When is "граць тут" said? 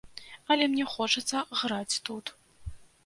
1.61-2.25